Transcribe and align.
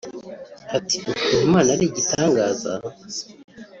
Ati 0.77 0.97
“Ukuntu 1.11 1.41
Imana 1.47 1.69
ari 1.75 1.83
igitangaza 1.87 2.73